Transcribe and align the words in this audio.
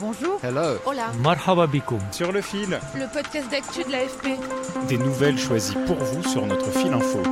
Bonjour. 0.00 0.38
Hello. 0.42 0.78
Hola. 0.86 1.12
Marhaba 1.22 1.66
bikoum. 1.66 2.00
Sur 2.12 2.32
le 2.32 2.40
fil, 2.40 2.78
Le 2.94 3.12
podcast 3.12 3.50
d'actu 3.50 3.84
de 3.84 3.92
l'AFP. 3.92 4.38
des 4.88 4.98
nouvelles 4.98 5.38
choisies 5.38 5.76
pour 5.86 5.96
vous 5.96 6.22
sur 6.28 6.46
notre 6.46 6.70
fil 6.70 6.92
info. 6.92 7.22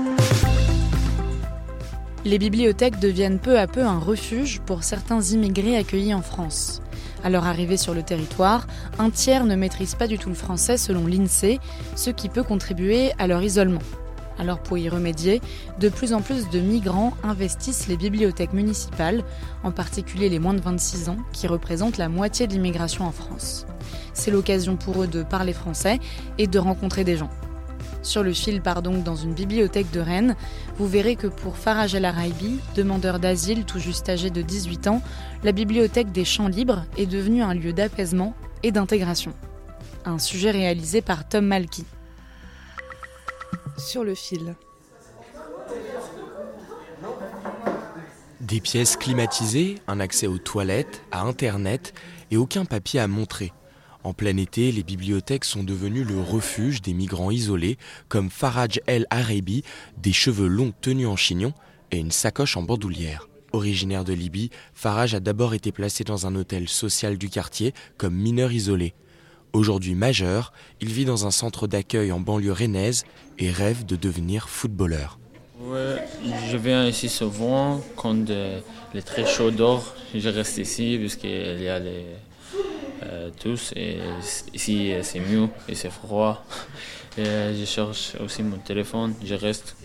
Les 2.25 2.39
bibliothèques 2.39 2.99
deviennent 2.99 3.39
peu 3.39 3.59
à 3.59 3.67
peu 3.67 3.83
un 3.83 3.99
refuge 3.99 4.61
pour 4.67 4.83
certains 4.85 5.21
immigrés 5.23 5.77
accueillis 5.77 6.15
en 6.15 6.23
France. 6.23 6.83
À 7.25 7.31
leur 7.31 7.47
arrivée 7.47 7.77
sur 7.77 7.95
le 7.95 8.03
territoire, 8.03 8.67
un 8.99 9.11
tiers 9.11 9.45
ne 9.45 9.57
maîtrise 9.57 9.95
pas 9.95 10.07
du 10.07 10.19
tout 10.19 10.29
le 10.29 10.35
français 10.35 10.77
selon 10.77 11.07
l'INSEE, 11.07 11.59
ce 11.97 12.11
qui 12.11 12.29
peut 12.29 12.43
contribuer 12.43 13.13
à 13.19 13.27
leur 13.27 13.43
isolement. 13.43 13.81
Alors 14.39 14.61
pour 14.61 14.79
y 14.79 14.89
remédier, 14.89 15.41
de 15.81 15.89
plus 15.89 16.13
en 16.13 16.21
plus 16.21 16.49
de 16.51 16.61
migrants 16.61 17.13
investissent 17.23 17.89
les 17.89 17.97
bibliothèques 17.97 18.53
municipales, 18.53 19.25
en 19.65 19.73
particulier 19.73 20.29
les 20.29 20.39
moins 20.39 20.55
de 20.55 20.61
26 20.61 21.09
ans, 21.09 21.19
qui 21.33 21.47
représentent 21.47 21.99
la 21.99 22.09
moitié 22.09 22.47
de 22.47 22.53
l'immigration 22.53 23.05
en 23.05 23.13
France. 23.13 23.67
C'est 24.15 24.31
l'occasion 24.31 24.77
pour 24.77 25.03
eux 25.03 25.07
de 25.07 25.23
parler 25.23 25.53
français 25.53 25.99
et 26.39 26.47
de 26.47 26.59
rencontrer 26.59 27.05
des 27.05 27.17
gens. 27.17 27.31
Sur 28.03 28.23
le 28.23 28.33
fil 28.33 28.63
part 28.63 28.83
donc 28.83 29.03
dans 29.03 29.17
une 29.17 29.35
bibliothèque 29.35 29.91
de 29.91 30.01
Rennes. 30.01 30.37
Vous 30.79 30.87
verrez 30.87 31.17
que 31.17 31.27
pour 31.27 31.57
Faraj 31.57 31.95
El 31.95 32.05
Araibi, 32.05 32.61
demandeur 32.75 33.19
d'asile 33.19 33.65
tout 33.65 33.81
juste 33.81 34.09
âgé 34.09 34.31
de 34.31 34.41
18 34.41 34.87
ans, 34.87 35.03
la 35.43 35.53
bibliothèque 35.53 36.13
des 36.13 36.25
Champs 36.25 36.49
Libres 36.49 36.85
est 36.97 37.07
devenue 37.07 37.43
un 37.43 37.55
lieu 37.55 37.73
d'apaisement 37.73 38.35
et 38.63 38.73
d'intégration. 38.73 39.33
Un 40.05 40.19
sujet 40.19 40.51
réalisé 40.51 41.03
par 41.03 41.29
Tom 41.29 41.47
Malky. 41.47 41.85
Sur 43.79 44.05
le 44.05 44.15
fil. 44.15 44.57
Des 48.41 48.61
pièces 48.61 48.97
climatisées, 48.97 49.77
un 49.87 50.01
accès 50.01 50.27
aux 50.27 50.39
toilettes, 50.39 51.03
à 51.13 51.23
Internet 51.23 51.95
et 52.31 52.37
aucun 52.37 52.65
papier 52.65 53.01
à 53.01 53.07
montrer. 53.07 53.53
En 54.05 54.15
plein 54.15 54.37
été, 54.37 54.73
les 54.73 54.83
bibliothèques 54.83 55.45
sont 55.45 55.63
devenues 55.63 56.05
le 56.05 56.21
refuge 56.21 56.83
des 56.83 56.93
migrants 56.93 57.31
isolés, 57.31 57.79
comme 58.09 58.31
Faraj 58.31 58.81
El 58.87 59.07
Araibi, 59.11 59.63
des 59.97 60.13
cheveux 60.13 60.49
longs 60.49 60.73
tenus 60.81 61.07
en 61.07 61.17
chignon 61.17 61.53
et 61.91 61.99
une 61.99 62.11
sacoche 62.11 62.57
en 62.57 62.63
bandoulière. 62.63 63.29
Originaire 63.53 64.05
de 64.05 64.13
Libye, 64.13 64.51
Faraj 64.75 65.15
a 65.15 65.21
d'abord 65.21 65.55
été 65.55 65.73
placé 65.73 66.05
dans 66.05 66.27
un 66.27 66.35
hôtel 66.35 66.69
social 66.69 67.17
du 67.17 67.31
quartier 67.31 67.73
comme 67.97 68.15
mineur 68.15 68.53
isolé. 68.53 68.95
Aujourd'hui 69.53 69.95
majeur, 69.95 70.53
il 70.81 70.93
vit 70.93 71.05
dans 71.05 71.27
un 71.27 71.31
centre 71.31 71.67
d'accueil 71.67 72.13
en 72.13 72.21
banlieue 72.21 72.53
rennaise 72.53 73.05
et 73.39 73.51
rêve 73.51 73.87
de 73.87 73.97
devenir 73.97 74.49
footballeur. 74.49 75.19
Ouais, 75.61 75.97
je 76.51 76.57
viens 76.57 76.87
ici 76.87 77.09
souvent 77.09 77.81
quand 77.97 78.15
il 78.29 78.99
est 78.99 79.03
très 79.03 79.27
chaud 79.27 79.51
dehors. 79.51 79.95
Je 80.15 80.29
reste 80.29 80.59
ici 80.59 80.97
puisqu'il 80.99 81.61
y 81.63 81.69
a 81.69 81.79
les, 81.79 82.05
euh, 83.03 83.31
tous 83.41 83.73
et 83.75 83.99
ici 84.55 84.93
c'est 85.03 85.21
mieux 85.21 85.49
et 85.69 85.75
c'est 85.75 85.91
froid. 85.91 86.45
Et, 87.17 87.27
euh, 87.27 87.59
je 87.59 87.65
cherche 87.65 88.15
aussi 88.21 88.43
mon 88.43 88.59
téléphone. 88.59 89.15
Je 89.25 89.35
reste 89.35 89.77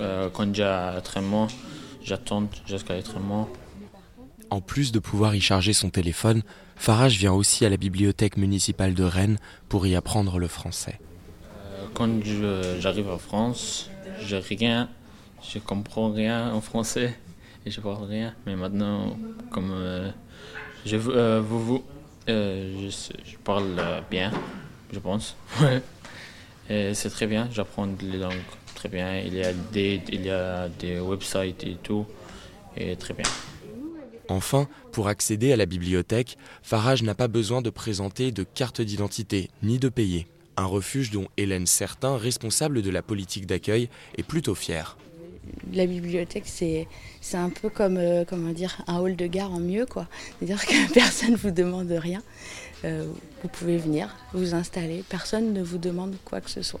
euh, 0.00 0.30
quand 0.32 0.54
j'ai 0.54 0.64
entraînement, 0.64 1.48
j'attends 2.02 2.48
jusqu'à 2.66 2.94
l'entraînement. 2.94 3.48
En 4.52 4.60
plus 4.60 4.92
de 4.92 4.98
pouvoir 4.98 5.34
y 5.34 5.40
charger 5.40 5.72
son 5.72 5.88
téléphone, 5.88 6.42
Farage 6.76 7.16
vient 7.16 7.32
aussi 7.32 7.64
à 7.64 7.70
la 7.70 7.78
bibliothèque 7.78 8.36
municipale 8.36 8.92
de 8.92 9.02
Rennes 9.02 9.38
pour 9.70 9.86
y 9.86 9.94
apprendre 9.96 10.38
le 10.38 10.46
français. 10.46 11.00
Euh, 11.00 11.86
Quand 11.94 12.22
je- 12.22 12.76
j'arrive 12.78 13.08
en 13.08 13.16
France, 13.16 13.88
j'ai 14.20 14.36
rien, 14.40 14.90
je 15.42 15.58
comprends 15.58 16.12
rien 16.12 16.52
en 16.52 16.60
français 16.60 17.16
et 17.64 17.70
je 17.70 17.80
parle 17.80 18.04
rien. 18.04 18.34
Mais 18.44 18.54
maintenant, 18.54 19.16
comme 19.50 19.70
euh, 19.72 20.10
je 20.84 20.96
euh, 20.96 21.40
vous, 21.40 21.64
vous, 21.64 21.84
je, 22.28 22.90
je 23.24 23.36
parle 23.42 23.80
bien, 24.10 24.32
je 24.92 24.98
pense. 24.98 25.34
C'est 26.68 27.10
très 27.10 27.26
bien, 27.26 27.48
j'apprends 27.50 27.88
les 28.02 28.18
langues 28.18 28.44
très 28.74 28.90
bien. 28.90 29.18
Il 29.18 29.32
y 29.34 29.42
a 29.42 29.52
des, 29.72 30.02
il 30.12 30.26
y 30.26 30.30
a 30.30 30.68
des 30.68 31.00
websites 31.00 31.64
et 31.64 31.76
tout, 31.82 32.04
et 32.76 32.96
très 32.96 33.14
bien. 33.14 33.24
Enfin, 34.32 34.66
pour 34.92 35.08
accéder 35.08 35.52
à 35.52 35.56
la 35.56 35.66
bibliothèque, 35.66 36.38
Farage 36.62 37.02
n'a 37.02 37.14
pas 37.14 37.28
besoin 37.28 37.60
de 37.60 37.68
présenter 37.68 38.32
de 38.32 38.44
carte 38.44 38.80
d'identité 38.80 39.50
ni 39.62 39.78
de 39.78 39.90
payer. 39.90 40.26
Un 40.56 40.64
refuge 40.64 41.10
dont 41.10 41.28
Hélène 41.36 41.66
Certain, 41.66 42.16
responsable 42.16 42.80
de 42.80 42.88
la 42.88 43.02
politique 43.02 43.44
d'accueil, 43.44 43.90
est 44.16 44.22
plutôt 44.22 44.54
fière. 44.54 44.96
la 45.70 45.84
bibliothèque, 45.84 46.46
c'est 46.46 46.86
un 47.34 47.50
peu 47.50 47.68
comme 47.68 47.98
euh, 47.98 48.24
un 48.86 48.98
hall 49.00 49.16
de 49.16 49.26
gare 49.26 49.52
en 49.52 49.60
mieux. 49.60 49.84
C'est-à-dire 50.38 50.64
que 50.64 50.92
personne 50.94 51.34
vous 51.34 51.50
demande 51.50 51.92
rien. 51.92 52.22
Euh, 52.86 53.04
vous 53.42 53.48
pouvez 53.50 53.76
venir, 53.76 54.16
vous 54.32 54.54
installer, 54.54 55.04
personne 55.10 55.52
ne 55.52 55.62
vous 55.62 55.76
demande 55.76 56.16
quoi 56.24 56.40
que 56.40 56.48
ce 56.48 56.62
soit. 56.62 56.80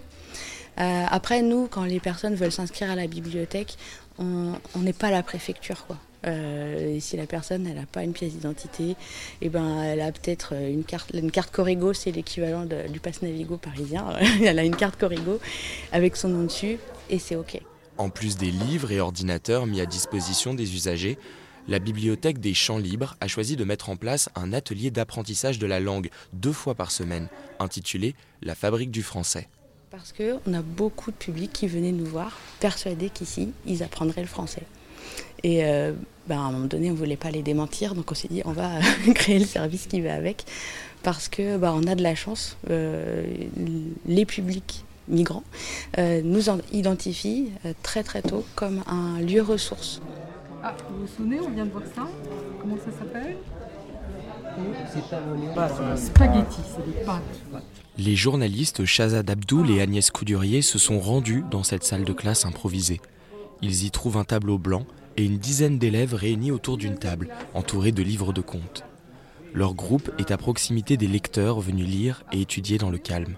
Euh, 0.80 1.04
après 1.06 1.42
nous, 1.42 1.66
quand 1.66 1.84
les 1.84 2.00
personnes 2.00 2.34
veulent 2.34 2.50
s'inscrire 2.50 2.90
à 2.90 2.96
la 2.96 3.06
bibliothèque, 3.06 3.76
on 4.18 4.56
n'est 4.76 4.94
pas 4.94 5.10
la 5.10 5.22
préfecture. 5.22 5.86
Euh, 6.26 6.96
et 6.96 7.00
si 7.00 7.16
la 7.16 7.26
personne 7.26 7.66
elle 7.66 7.76
n'a 7.76 7.86
pas 7.86 8.04
une 8.04 8.12
pièce 8.12 8.32
d'identité, 8.32 8.96
et 9.40 9.48
ben 9.48 9.82
elle 9.82 10.00
a 10.00 10.12
peut-être 10.12 10.54
une 10.54 10.84
carte, 10.84 11.10
une 11.14 11.30
carte 11.30 11.50
Corrigo, 11.50 11.92
c'est 11.92 12.12
l'équivalent 12.12 12.64
du 12.64 13.00
pass 13.00 13.22
Navigo 13.22 13.56
parisien. 13.56 14.06
elle 14.44 14.58
a 14.58 14.64
une 14.64 14.76
carte 14.76 14.98
Corrigo 14.98 15.40
avec 15.92 16.16
son 16.16 16.28
nom 16.28 16.44
dessus 16.44 16.78
et 17.10 17.18
c'est 17.18 17.36
ok. 17.36 17.60
En 17.98 18.08
plus 18.08 18.36
des 18.36 18.50
livres 18.50 18.90
et 18.90 19.00
ordinateurs 19.00 19.66
mis 19.66 19.80
à 19.80 19.86
disposition 19.86 20.54
des 20.54 20.74
usagers, 20.74 21.18
la 21.68 21.78
bibliothèque 21.78 22.40
des 22.40 22.54
Champs 22.54 22.78
Libres 22.78 23.16
a 23.20 23.28
choisi 23.28 23.54
de 23.54 23.64
mettre 23.64 23.90
en 23.90 23.96
place 23.96 24.28
un 24.34 24.52
atelier 24.52 24.90
d'apprentissage 24.90 25.60
de 25.60 25.66
la 25.66 25.78
langue 25.78 26.10
deux 26.32 26.52
fois 26.52 26.74
par 26.74 26.90
semaine, 26.90 27.28
intitulé 27.60 28.16
La 28.42 28.56
fabrique 28.56 28.90
du 28.90 29.02
français. 29.02 29.48
Parce 29.90 30.12
qu'on 30.12 30.54
a 30.54 30.62
beaucoup 30.62 31.10
de 31.12 31.16
publics 31.16 31.52
qui 31.52 31.68
venaient 31.68 31.92
nous 31.92 32.06
voir, 32.06 32.36
persuadés 32.58 33.10
qu'ici, 33.10 33.52
ils 33.66 33.82
apprendraient 33.82 34.22
le 34.22 34.26
français. 34.26 34.64
Et 35.42 35.64
euh, 35.64 35.92
ben, 36.28 36.38
à 36.38 36.40
un 36.42 36.52
moment 36.52 36.66
donné, 36.66 36.90
on 36.90 36.94
ne 36.94 36.98
voulait 36.98 37.16
pas 37.16 37.30
les 37.30 37.42
démentir, 37.42 37.94
donc 37.94 38.10
on 38.10 38.14
s'est 38.14 38.28
dit, 38.28 38.42
on 38.44 38.52
va 38.52 38.70
créer 39.14 39.38
le 39.38 39.44
service 39.44 39.86
qui 39.86 40.00
va 40.00 40.14
avec. 40.14 40.44
Parce 41.02 41.28
que 41.28 41.56
ben, 41.56 41.72
on 41.74 41.86
a 41.86 41.94
de 41.94 42.02
la 42.02 42.14
chance, 42.14 42.56
euh, 42.70 43.24
les 44.06 44.24
publics 44.24 44.84
migrants 45.08 45.42
euh, 45.98 46.20
nous 46.24 46.48
en 46.48 46.58
identifient 46.72 47.50
euh, 47.66 47.72
très 47.82 48.04
très 48.04 48.22
tôt 48.22 48.44
comme 48.54 48.82
un 48.86 49.20
lieu 49.20 49.42
ressource. 49.42 50.00
Ah, 50.62 50.76
vous 50.88 51.00
vous 51.00 51.12
souvenez, 51.16 51.40
on 51.40 51.50
vient 51.50 51.66
de 51.66 51.70
voir 51.70 51.82
ça? 51.94 52.08
Comment 52.60 52.76
ça 52.76 52.92
s'appelle? 52.96 53.36
Spaghetti, 55.96 56.60
c'est 56.76 56.86
des 56.86 57.04
pâtes. 57.04 57.22
Les 57.98 58.14
journalistes 58.14 58.84
Shazad 58.84 59.28
Abdoul 59.28 59.70
et 59.70 59.80
Agnès 59.80 60.10
Coudurier 60.10 60.62
se 60.62 60.78
sont 60.78 61.00
rendus 61.00 61.42
dans 61.50 61.62
cette 61.62 61.82
salle 61.82 62.04
de 62.04 62.12
classe 62.12 62.44
improvisée. 62.44 63.00
Ils 63.62 63.84
y 63.84 63.90
trouvent 63.90 64.16
un 64.16 64.24
tableau 64.24 64.58
blanc 64.58 64.84
et 65.16 65.24
une 65.24 65.38
dizaine 65.38 65.78
d'élèves 65.78 66.14
réunis 66.14 66.50
autour 66.50 66.76
d'une 66.76 66.98
table, 66.98 67.28
entourés 67.54 67.92
de 67.92 68.02
livres 68.02 68.32
de 68.32 68.40
contes. 68.40 68.84
Leur 69.54 69.74
groupe 69.74 70.10
est 70.18 70.30
à 70.30 70.36
proximité 70.36 70.96
des 70.96 71.06
lecteurs 71.06 71.60
venus 71.60 71.86
lire 71.86 72.24
et 72.32 72.40
étudier 72.40 72.78
dans 72.78 72.90
le 72.90 72.98
calme. 72.98 73.36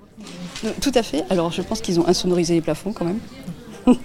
Tout 0.81 0.93
à 0.95 1.03
fait. 1.03 1.25
Alors 1.29 1.53
je 1.53 1.61
pense 1.61 1.81
qu'ils 1.81 2.01
ont 2.01 2.07
insonorisé 2.07 2.55
les 2.55 2.61
plafonds 2.61 2.93
quand 2.93 3.05
même. 3.05 3.21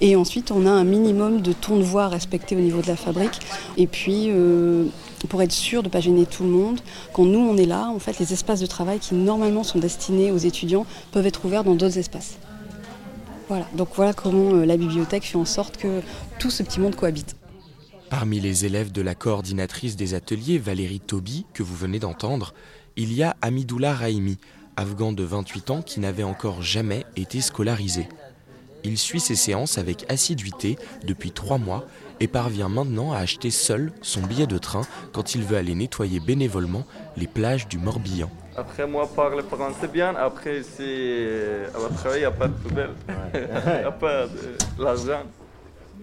Et 0.00 0.16
ensuite, 0.16 0.50
on 0.50 0.66
a 0.66 0.70
un 0.70 0.84
minimum 0.84 1.42
de 1.42 1.52
tons 1.52 1.76
de 1.76 1.82
voix 1.82 2.08
respectés 2.08 2.56
au 2.56 2.60
niveau 2.60 2.80
de 2.80 2.86
la 2.86 2.96
fabrique. 2.96 3.40
Et 3.76 3.86
puis, 3.86 4.26
euh, 4.28 4.86
pour 5.28 5.42
être 5.42 5.52
sûr 5.52 5.82
de 5.82 5.88
ne 5.88 5.92
pas 5.92 6.00
gêner 6.00 6.24
tout 6.24 6.44
le 6.44 6.48
monde, 6.48 6.80
quand 7.12 7.24
nous 7.24 7.40
on 7.40 7.56
est 7.56 7.66
là, 7.66 7.88
en 7.88 7.98
fait, 7.98 8.18
les 8.18 8.32
espaces 8.32 8.60
de 8.60 8.66
travail 8.66 9.00
qui 9.00 9.14
normalement 9.14 9.64
sont 9.64 9.78
destinés 9.78 10.30
aux 10.30 10.38
étudiants 10.38 10.86
peuvent 11.12 11.26
être 11.26 11.44
ouverts 11.44 11.64
dans 11.64 11.74
d'autres 11.74 11.98
espaces. 11.98 12.38
Voilà. 13.50 13.66
Donc 13.74 13.88
voilà 13.96 14.12
comment 14.12 14.54
euh, 14.54 14.64
la 14.64 14.76
bibliothèque 14.76 15.24
fait 15.24 15.36
en 15.36 15.44
sorte 15.44 15.76
que 15.76 16.02
tout 16.38 16.50
ce 16.50 16.62
petit 16.62 16.78
monde 16.78 16.94
cohabite. 16.94 17.34
Parmi 18.08 18.38
les 18.38 18.64
élèves 18.64 18.92
de 18.92 19.02
la 19.02 19.16
coordinatrice 19.16 19.96
des 19.96 20.14
ateliers, 20.14 20.58
Valérie 20.58 21.00
Tobi, 21.00 21.46
que 21.52 21.64
vous 21.64 21.74
venez 21.74 21.98
d'entendre, 21.98 22.54
il 22.94 23.12
y 23.12 23.24
a 23.24 23.34
Amidoullah 23.42 23.92
Raimi, 23.92 24.38
afghan 24.76 25.12
de 25.12 25.24
28 25.24 25.70
ans 25.72 25.82
qui 25.82 25.98
n'avait 25.98 26.22
encore 26.22 26.62
jamais 26.62 27.04
été 27.16 27.40
scolarisé. 27.40 28.08
Il 28.84 28.96
suit 28.96 29.18
ses 29.18 29.34
séances 29.34 29.78
avec 29.78 30.06
assiduité 30.08 30.78
depuis 31.04 31.32
trois 31.32 31.58
mois 31.58 31.84
et 32.20 32.28
parvient 32.28 32.68
maintenant 32.68 33.12
à 33.12 33.18
acheter 33.18 33.50
seul 33.50 33.92
son 34.00 34.20
billet 34.20 34.46
de 34.46 34.58
train 34.58 34.82
quand 35.12 35.34
il 35.34 35.42
veut 35.42 35.56
aller 35.56 35.74
nettoyer 35.74 36.20
bénévolement 36.20 36.84
les 37.16 37.26
plages 37.26 37.66
du 37.66 37.78
Morbihan. 37.78 38.30
Après, 38.60 38.86
moi, 38.86 39.08
parle 39.16 39.42
français 39.42 39.88
bien. 39.88 40.14
Après, 40.16 40.62
c'est. 40.62 41.64
À 41.74 41.94
travail, 41.94 42.18
il 42.18 42.20
n'y 42.20 42.24
a 42.26 42.30
pas 42.30 42.46
de 42.46 42.52
poubelle. 42.52 42.90
Il 43.34 43.40
n'y 43.40 43.84
a 43.86 43.90
pas 43.90 44.26
d'argent. 44.78 45.22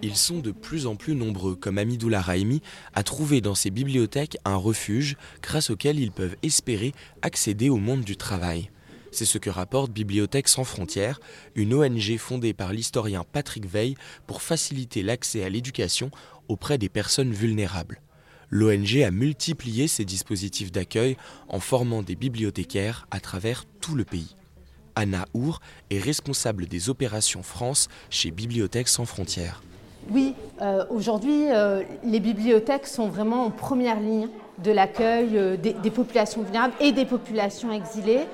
Ils 0.02 0.16
sont 0.16 0.40
de 0.40 0.50
plus 0.50 0.88
en 0.88 0.96
plus 0.96 1.14
nombreux, 1.14 1.54
comme 1.54 1.78
Amidoula 1.78 2.20
Raimi, 2.20 2.60
à 2.94 3.04
trouver 3.04 3.40
dans 3.40 3.54
ces 3.54 3.70
bibliothèques 3.70 4.38
un 4.44 4.56
refuge 4.56 5.16
grâce 5.40 5.70
auquel 5.70 6.00
ils 6.00 6.10
peuvent 6.10 6.34
espérer 6.42 6.94
accéder 7.22 7.68
au 7.68 7.76
monde 7.76 8.02
du 8.02 8.16
travail. 8.16 8.70
C'est 9.12 9.24
ce 9.24 9.38
que 9.38 9.50
rapporte 9.50 9.92
Bibliothèques 9.92 10.48
sans 10.48 10.64
frontières, 10.64 11.20
une 11.54 11.74
ONG 11.74 12.16
fondée 12.18 12.54
par 12.54 12.72
l'historien 12.72 13.24
Patrick 13.32 13.66
Veil 13.66 13.94
pour 14.26 14.42
faciliter 14.42 15.04
l'accès 15.04 15.44
à 15.44 15.48
l'éducation 15.48 16.10
auprès 16.48 16.76
des 16.76 16.88
personnes 16.88 17.32
vulnérables. 17.32 18.00
L'ONG 18.50 19.02
a 19.04 19.10
multiplié 19.10 19.88
ses 19.88 20.04
dispositifs 20.04 20.72
d'accueil 20.72 21.16
en 21.48 21.60
formant 21.60 22.02
des 22.02 22.16
bibliothécaires 22.16 23.06
à 23.10 23.20
travers 23.20 23.64
tout 23.80 23.94
le 23.94 24.04
pays. 24.04 24.34
Anna 24.94 25.26
Our 25.34 25.60
est 25.90 26.00
responsable 26.00 26.66
des 26.66 26.90
opérations 26.90 27.42
France 27.42 27.88
chez 28.10 28.30
Bibliothèques 28.30 28.88
sans 28.88 29.04
frontières. 29.04 29.62
Oui, 30.10 30.34
euh, 30.62 30.84
aujourd'hui, 30.90 31.50
euh, 31.50 31.82
les 32.02 32.20
bibliothèques 32.20 32.86
sont 32.86 33.08
vraiment 33.08 33.44
en 33.44 33.50
première 33.50 34.00
ligne 34.00 34.28
de 34.62 34.72
l'accueil 34.72 35.36
euh, 35.36 35.56
des, 35.56 35.90
populations 35.90 36.42
vulnérables 36.42 36.74
et 36.80 36.92
des 36.92 37.04
populations 37.04 37.72
exilées. 37.72 38.26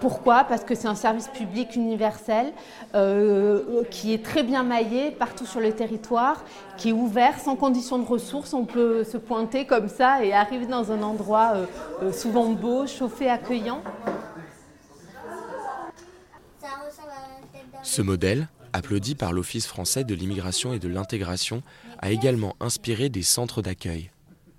pourquoi? 0.00 0.44
Parce 0.44 0.64
que 0.64 0.74
c'est 0.74 0.88
un 0.88 0.94
service 0.94 1.28
public 1.28 1.76
universel 1.76 2.52
qui 3.90 4.12
est 4.12 4.24
très 4.24 4.42
bien 4.42 4.62
maillé 4.62 5.10
partout 5.10 5.46
sur 5.46 5.60
le 5.60 5.72
territoire, 5.72 6.44
qui 6.76 6.90
est 6.90 6.92
ouvert 6.92 7.38
sans 7.38 7.56
condition 7.56 7.98
de 7.98 8.06
ressources. 8.06 8.52
On 8.54 8.64
peut 8.64 9.04
se 9.04 9.16
pointer 9.16 9.66
comme 9.66 9.88
ça 9.88 10.24
et 10.24 10.32
arriver 10.32 10.66
dans 10.66 10.92
un 10.92 11.02
endroit 11.02 11.54
souvent 12.12 12.50
beau, 12.50 12.86
chauffé, 12.86 13.28
accueillant. 13.28 13.82
Ce 17.82 18.02
modèle, 18.02 18.48
applaudi 18.72 19.14
par 19.14 19.32
l'Office 19.32 19.66
français 19.66 20.04
de 20.04 20.14
l'immigration 20.14 20.72
et 20.72 20.78
de 20.78 20.88
l'intégration, 20.88 21.62
a 22.00 22.10
également 22.10 22.56
inspiré 22.60 23.08
des 23.08 23.22
centres 23.22 23.62
d'accueil, 23.62 24.10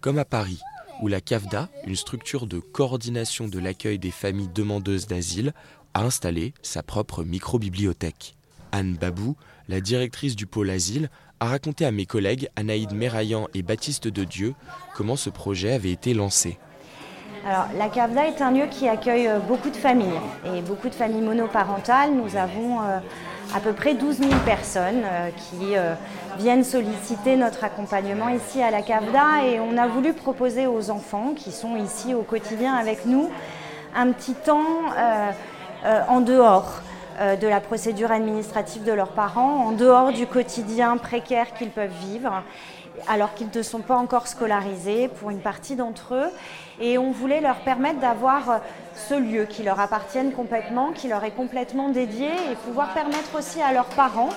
comme 0.01 0.17
à 0.17 0.25
Paris, 0.25 0.59
où 1.01 1.07
la 1.07 1.21
CAFDA, 1.21 1.69
une 1.85 1.95
structure 1.95 2.47
de 2.47 2.59
coordination 2.59 3.47
de 3.47 3.59
l'accueil 3.59 3.99
des 3.99 4.11
familles 4.11 4.49
demandeuses 4.53 5.07
d'asile, 5.07 5.53
a 5.93 6.03
installé 6.03 6.53
sa 6.61 6.83
propre 6.83 7.23
micro-bibliothèque. 7.23 8.35
Anne 8.71 8.95
Babou, 8.95 9.35
la 9.67 9.81
directrice 9.81 10.35
du 10.35 10.45
pôle 10.45 10.69
asile, 10.69 11.09
a 11.39 11.47
raconté 11.47 11.85
à 11.85 11.91
mes 11.91 12.05
collègues 12.05 12.49
Anaïde 12.55 12.93
Méraillan 12.93 13.47
et 13.53 13.61
Baptiste 13.61 14.07
de 14.07 14.23
Dieu 14.23 14.53
comment 14.95 15.15
ce 15.15 15.29
projet 15.29 15.73
avait 15.73 15.91
été 15.91 16.13
lancé. 16.13 16.57
La 17.45 17.89
CAFDA 17.89 18.27
est 18.27 18.41
un 18.41 18.51
lieu 18.51 18.65
qui 18.69 18.87
accueille 18.87 19.27
euh, 19.27 19.39
beaucoup 19.39 19.69
de 19.69 19.75
familles 19.75 20.19
et 20.45 20.61
beaucoup 20.61 20.89
de 20.89 20.95
familles 20.95 21.21
monoparentales. 21.21 22.11
Nous 22.11 22.35
avons 22.35 22.81
euh, 22.81 22.99
à 23.55 23.59
peu 23.59 23.73
près 23.73 23.93
12 23.93 24.17
000 24.17 24.31
personnes 24.45 25.03
euh, 25.05 25.29
qui 25.29 25.75
viennent 26.37 26.63
solliciter 26.63 27.35
notre 27.35 27.63
accompagnement 27.63 28.29
ici 28.29 28.61
à 28.61 28.71
la 28.71 28.81
CAVDA 28.81 29.45
et 29.45 29.59
on 29.59 29.77
a 29.77 29.87
voulu 29.87 30.13
proposer 30.13 30.67
aux 30.67 30.89
enfants 30.89 31.33
qui 31.35 31.51
sont 31.51 31.75
ici 31.77 32.13
au 32.13 32.21
quotidien 32.21 32.73
avec 32.73 33.05
nous 33.05 33.29
un 33.95 34.11
petit 34.11 34.33
temps 34.33 34.65
en 36.09 36.19
dehors 36.19 36.81
de 37.19 37.47
la 37.47 37.59
procédure 37.59 38.11
administrative 38.11 38.83
de 38.83 38.91
leurs 38.91 39.13
parents, 39.13 39.65
en 39.67 39.71
dehors 39.71 40.11
du 40.11 40.27
quotidien 40.27 40.97
précaire 40.97 41.53
qu'ils 41.53 41.71
peuvent 41.71 41.89
vivre 42.01 42.43
alors 43.07 43.33
qu'ils 43.33 43.49
ne 43.53 43.61
sont 43.61 43.79
pas 43.79 43.95
encore 43.95 44.27
scolarisés 44.27 45.07
pour 45.07 45.29
une 45.29 45.39
partie 45.39 45.75
d'entre 45.75 46.15
eux. 46.15 46.29
Et 46.79 46.97
on 46.97 47.11
voulait 47.11 47.41
leur 47.41 47.57
permettre 47.57 47.99
d'avoir 47.99 48.49
euh, 48.49 48.57
ce 48.95 49.15
lieu 49.15 49.45
qui 49.45 49.63
leur 49.63 49.79
appartienne 49.79 50.31
complètement, 50.31 50.91
qui 50.91 51.07
leur 51.07 51.23
est 51.23 51.31
complètement 51.31 51.89
dédié, 51.89 52.27
et 52.27 52.55
pouvoir 52.65 52.93
permettre 52.93 53.37
aussi 53.37 53.61
à 53.61 53.73
leurs 53.73 53.85
parents 53.87 54.29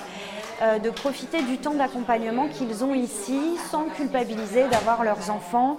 euh, 0.61 0.79
de 0.79 0.89
profiter 0.89 1.43
du 1.43 1.57
temps 1.57 1.75
d'accompagnement 1.75 2.47
qu'ils 2.47 2.83
ont 2.83 2.95
ici, 2.95 3.57
sans 3.69 3.85
culpabiliser 3.85 4.67
d'avoir 4.69 5.03
leurs 5.03 5.29
enfants 5.29 5.77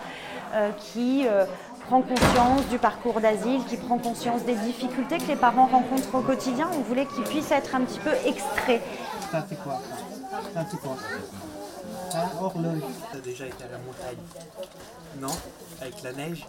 euh, 0.55 0.71
qui 0.79 1.27
prend 1.89 2.01
conscience 2.01 2.67
du 2.69 2.79
parcours 2.79 3.21
d'asile, 3.21 3.65
qui 3.65 3.77
prend 3.77 3.99
conscience 3.99 4.43
des 4.43 4.55
difficultés 4.55 5.19
que 5.19 5.27
les 5.27 5.37
parents 5.37 5.67
rencontrent 5.67 6.15
au 6.15 6.21
quotidien. 6.21 6.69
On 6.79 6.83
voulait 6.83 7.07
qu'ils 7.07 7.25
puissent 7.25 7.51
être 7.51 7.75
un 7.75 7.81
petit 7.81 7.99
peu 7.99 8.13
extraits. 8.25 8.83
Ça, 9.33 9.45
c'est 9.49 9.61
quoi 9.61 9.81
Ça, 10.55 10.65
c'est 10.71 10.81
quoi? 10.81 10.97
Non? 15.21 15.29
Avec 15.81 16.03
la 16.03 16.13
neige? 16.13 16.47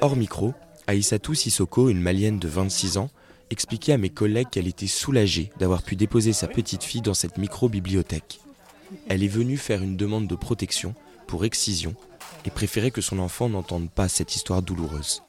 Hors 0.00 0.16
micro, 0.16 0.54
Aïssatou 0.86 1.34
Sissoko, 1.34 1.88
une 1.88 2.00
malienne 2.00 2.38
de 2.38 2.48
26 2.48 2.98
ans, 2.98 3.10
expliquait 3.50 3.92
à 3.92 3.98
mes 3.98 4.10
collègues 4.10 4.50
qu'elle 4.50 4.68
était 4.68 4.86
soulagée 4.86 5.50
d'avoir 5.58 5.82
pu 5.82 5.96
déposer 5.96 6.32
sa 6.32 6.46
petite 6.46 6.84
fille 6.84 7.00
dans 7.00 7.14
cette 7.14 7.38
micro-bibliothèque. 7.38 8.40
Elle 9.08 9.22
est 9.22 9.28
venue 9.28 9.56
faire 9.56 9.82
une 9.82 9.96
demande 9.96 10.26
de 10.26 10.34
protection 10.34 10.94
pour 11.26 11.44
excision 11.44 11.94
et 12.44 12.50
préférait 12.50 12.90
que 12.90 13.00
son 13.00 13.18
enfant 13.18 13.48
n'entende 13.48 13.90
pas 13.90 14.08
cette 14.08 14.34
histoire 14.36 14.62
douloureuse. 14.62 15.22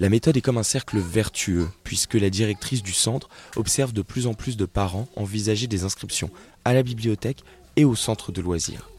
La 0.00 0.08
méthode 0.08 0.36
est 0.36 0.40
comme 0.40 0.58
un 0.58 0.64
cercle 0.64 0.98
vertueux, 0.98 1.68
puisque 1.84 2.14
la 2.14 2.30
directrice 2.30 2.82
du 2.82 2.92
centre 2.92 3.28
observe 3.56 3.92
de 3.92 4.02
plus 4.02 4.26
en 4.26 4.34
plus 4.34 4.56
de 4.56 4.66
parents 4.66 5.06
envisager 5.14 5.66
des 5.66 5.84
inscriptions 5.84 6.30
à 6.64 6.74
la 6.74 6.82
bibliothèque 6.82 7.44
et 7.76 7.84
au 7.84 7.94
centre 7.94 8.32
de 8.32 8.40
loisirs. 8.40 8.90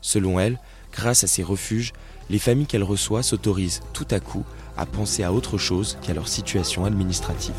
Selon 0.00 0.38
elle, 0.40 0.58
grâce 0.92 1.24
à 1.24 1.26
ces 1.26 1.42
refuges, 1.42 1.92
les 2.30 2.38
familles 2.38 2.66
qu'elle 2.66 2.82
reçoit 2.82 3.22
s'autorisent 3.22 3.80
tout 3.92 4.06
à 4.10 4.20
coup 4.20 4.44
à 4.76 4.86
penser 4.86 5.22
à 5.22 5.32
autre 5.32 5.58
chose 5.58 5.98
qu'à 6.02 6.14
leur 6.14 6.28
situation 6.28 6.84
administrative. 6.84 7.54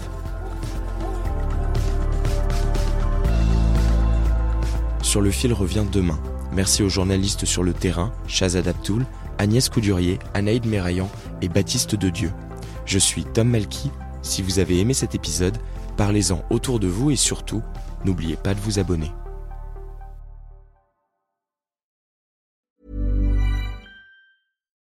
Sur 5.02 5.22
le 5.22 5.32
fil 5.32 5.54
revient 5.54 5.86
demain. 5.92 6.20
Merci 6.54 6.82
aux 6.82 6.90
journalistes 6.90 7.46
sur 7.46 7.64
le 7.64 7.74
terrain, 7.74 8.12
Shazad 8.28 8.68
Abdoul, 8.68 9.06
Agnès 9.38 9.70
Coudurier, 9.70 10.20
Anaïd 10.34 10.66
Méraillan 10.66 11.10
et 11.42 11.50
Baptiste 11.50 11.96
de 11.96 12.10
Dieu. 12.10 12.32
Je 12.86 13.00
suis 13.00 13.24
Tom 13.24 13.50
Malky. 13.50 13.92
Si 14.22 14.42
vous 14.42 14.60
avez 14.60 14.80
aimé 14.80 14.94
cet 14.94 15.14
épisode, 15.14 15.58
parlez-en 15.98 16.44
autour 16.50 16.80
de 16.80 16.88
vous 16.88 17.12
et 17.12 17.16
surtout, 17.16 17.62
n'oubliez 18.06 18.36
pas 18.36 18.54
de 18.54 18.60
vous 18.60 18.80
abonner. 18.80 19.12